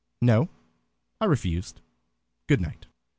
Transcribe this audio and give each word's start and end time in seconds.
"No, 0.23 0.49
I 1.19 1.25
refused. 1.25 1.79
Good 2.47 2.59
night." 2.59 2.87